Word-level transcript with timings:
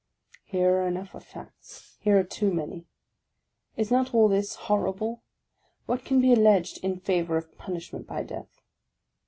Here 0.45 0.77
are 0.77 0.87
enough 0.87 1.13
of 1.13 1.23
facts; 1.23 1.99
here 2.01 2.17
are 2.17 2.23
too 2.23 2.51
many. 2.51 2.87
Is 3.77 3.91
not 3.91 4.15
all 4.15 4.27
this 4.27 4.55
horrible? 4.55 5.21
What 5.85 6.05
can 6.05 6.19
be 6.19 6.33
alleged 6.33 6.83
in 6.83 6.99
favour 6.99 7.37
of 7.37 7.55
punishment 7.59 8.07
by 8.07 8.23
death? 8.23 8.63